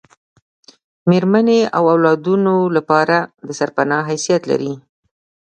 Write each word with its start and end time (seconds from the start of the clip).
میرمنې 1.09 1.59
د 1.65 1.69
اولادونو 1.79 2.55
لپاره 2.77 3.17
دسرپنا 3.47 3.97
حیثیت 4.09 4.41
لري 4.51 4.73